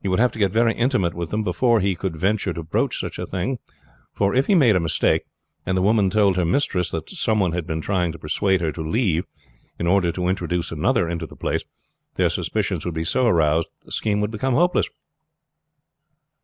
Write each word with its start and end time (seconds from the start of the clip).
He 0.00 0.06
would 0.06 0.20
have 0.20 0.30
to 0.30 0.38
get 0.38 0.52
very 0.52 0.76
intimate 0.76 1.12
with 1.12 1.30
them 1.30 1.42
before 1.42 1.80
he 1.80 1.96
could 1.96 2.14
venture 2.16 2.52
to 2.52 2.62
broach 2.62 3.00
such 3.00 3.18
a 3.18 3.26
thing 3.26 3.58
for 4.12 4.32
if 4.32 4.46
he 4.46 4.54
made 4.54 4.76
a 4.76 4.78
mistake, 4.78 5.22
and 5.66 5.76
the 5.76 5.82
woman 5.82 6.08
told 6.08 6.36
her 6.36 6.44
mistress 6.44 6.92
that 6.92 7.10
some 7.10 7.40
one 7.40 7.50
had 7.50 7.66
been 7.66 7.80
trying 7.80 8.12
to 8.12 8.18
persuade 8.20 8.60
her 8.60 8.70
to 8.70 8.88
leave 8.88 9.24
in 9.76 9.88
order 9.88 10.12
to 10.12 10.28
introduce 10.28 10.70
another 10.70 11.08
into 11.08 11.26
the 11.26 11.34
place, 11.34 11.64
their 12.14 12.28
suspicions 12.28 12.84
would 12.84 12.94
be 12.94 13.02
so 13.02 13.26
aroused 13.26 13.66
that 13.80 13.86
the 13.86 13.90
scheme 13.90 14.20
would 14.20 14.30
become 14.30 14.54
hopeless." 14.54 14.88